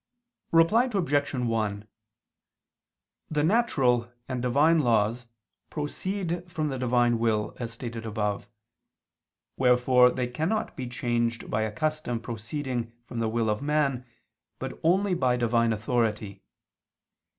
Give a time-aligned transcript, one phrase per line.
[0.51, 1.31] Reply Obj.
[1.35, 1.87] 1:
[3.29, 5.27] The natural and Divine laws
[5.69, 8.47] proceed from the Divine will, as stated above.
[9.57, 14.03] Wherefore they cannot be changed by a custom proceeding from the will of man,
[14.57, 16.41] but only by Divine authority.